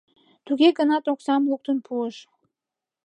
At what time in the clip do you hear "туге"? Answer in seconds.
0.45-0.69